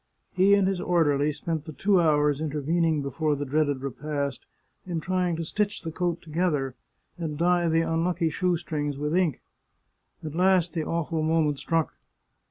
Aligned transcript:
He 0.33 0.55
and 0.55 0.67
his 0.67 0.81
orderly 0.81 1.31
spent 1.31 1.65
the 1.65 1.73
two 1.73 2.01
hours 2.01 2.41
intervening 2.41 3.03
before 3.03 3.35
the 3.35 3.45
dreaded 3.45 3.83
repast 3.83 4.47
in 4.83 4.99
trying 4.99 5.35
to 5.35 5.43
stitch 5.43 5.83
the 5.83 5.91
coat 5.91 6.23
together, 6.23 6.73
and 7.19 7.37
dye 7.37 7.69
the 7.69 7.81
unlucky 7.81 8.31
shoe 8.31 8.57
strings 8.57 8.97
with 8.97 9.15
ink. 9.15 9.43
At 10.23 10.33
last 10.33 10.73
the 10.73 10.83
awful 10.85 11.21
moment 11.21 11.59
struck. 11.59 11.97